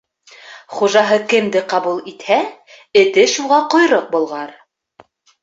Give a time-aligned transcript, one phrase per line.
[0.77, 2.39] Хужаһы кемде ҡабул итһә,
[3.03, 4.59] эте шуға ҡойроҡ болғар.